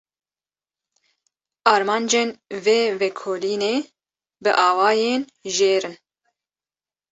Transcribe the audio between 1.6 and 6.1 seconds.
Armancên vê vekolînê bi awayên jêr in: